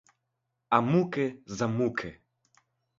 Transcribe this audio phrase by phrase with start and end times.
[0.69, 1.27] А муки—
[1.57, 2.09] за муки!